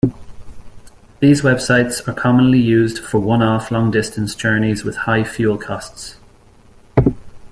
[1.19, 6.15] These websites are commonly used for one-off long-distance journeys with high fuel costs.